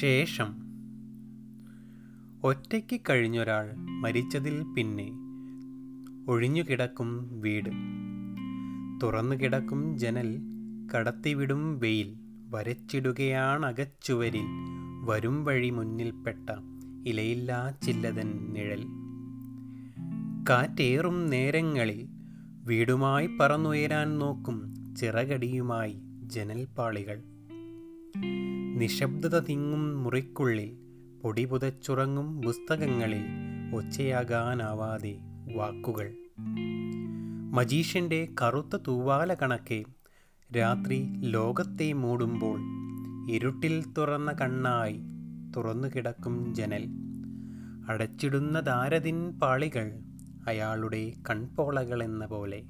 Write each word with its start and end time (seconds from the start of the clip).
ശേഷം. 0.00 0.48
ഒറ്റയ്ക്ക് 2.44 3.00
കഴിഞ്ഞൊരാൾ 3.10 3.74
മരിച്ചതിൽ 3.76 4.62
പിന്നെ 4.76 5.10
ഒഴിഞ്ഞുകിടക്കും 6.30 7.40
വീട്. 7.40 7.70
തുറന്നു 9.02 9.36
കിടക്കും 9.36 9.98
ജനൽ 9.98 10.40
കടത്തിവിടും 10.94 11.78
വെയിൽ 11.78 12.16
വരച്ചിടുകയാണകച്ചുവരിൽ 12.50 14.44
വരും 15.04 15.44
വഴി 15.44 15.70
മുന്നിൽപ്പെട്ട 15.70 16.50
ഇലയില്ലാ 17.06 17.72
ചില്ലതൻ 17.82 18.52
നിഴൽ. 18.52 18.86
കാറ്റേറും 20.50 21.26
നേരങ്ങളിൽ 21.26 22.08
വീടുമായി 22.64 23.26
പറന്നുയരാൻ 23.40 24.18
നോക്കും 24.18 24.74
ചിറകടിയുമായി 24.96 26.00
ജനൽപ്പാളികൾ. 26.22 27.22
നിശബ്ദത 28.78 29.38
തിങ്ങും 29.38 30.04
മുറിക്കുള്ളിൽ 30.04 30.78
പൊടി 31.22 31.44
പുതച്ചുറങ്ങും 31.44 32.42
പുസ്തകങ്ങളിൽ 32.42 33.24
ഒച്ചയാകാനാവാതെ 33.74 35.18
വാക്കുകൾ. 35.56 36.14
മജീഷ്യന്റെ 37.52 38.28
കറുത്ത 38.42 38.76
തൂവാല 38.76 39.34
കണക്കെ 39.34 39.84
രാത്രി 40.56 41.06
ലോകത്തെ 41.20 41.92
മൂടുമ്പോൾ 41.92 42.60
ഇരുട്ടിൽ 43.30 43.84
തുറന്ന 43.98 44.32
കണ്ണായി 44.32 45.00
തുറന്നു 45.56 45.88
കിടക്കും 45.88 46.54
ജനൽ. 46.54 46.84
അടച്ചിടുന്ന 47.90 48.60
ദാരതിൻ 48.60 49.38
പാളികൾ 49.38 49.92
അയാളുടെ 50.46 51.12
കൺപോളകളെന്ന 51.30 52.26
പോലെ. 52.26 52.62